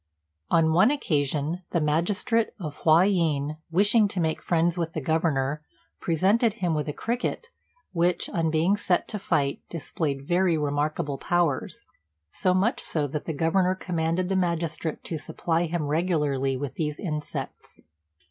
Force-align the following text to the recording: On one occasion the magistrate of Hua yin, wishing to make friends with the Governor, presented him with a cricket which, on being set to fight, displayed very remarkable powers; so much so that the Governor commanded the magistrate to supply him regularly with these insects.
On 0.49 0.73
one 0.73 0.89
occasion 0.89 1.61
the 1.69 1.79
magistrate 1.79 2.55
of 2.59 2.77
Hua 2.77 3.03
yin, 3.03 3.57
wishing 3.69 4.07
to 4.07 4.19
make 4.19 4.41
friends 4.41 4.75
with 4.75 4.93
the 4.93 4.99
Governor, 4.99 5.61
presented 5.99 6.53
him 6.53 6.73
with 6.73 6.89
a 6.89 6.91
cricket 6.91 7.49
which, 7.91 8.27
on 8.27 8.49
being 8.49 8.75
set 8.75 9.07
to 9.09 9.19
fight, 9.19 9.61
displayed 9.69 10.27
very 10.27 10.57
remarkable 10.57 11.19
powers; 11.19 11.85
so 12.31 12.51
much 12.51 12.81
so 12.81 13.05
that 13.05 13.25
the 13.25 13.33
Governor 13.33 13.75
commanded 13.75 14.27
the 14.27 14.35
magistrate 14.35 15.03
to 15.03 15.19
supply 15.19 15.65
him 15.65 15.83
regularly 15.83 16.57
with 16.57 16.73
these 16.73 16.99
insects. 16.99 17.81